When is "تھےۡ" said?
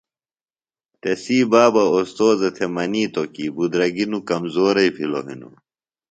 2.55-2.71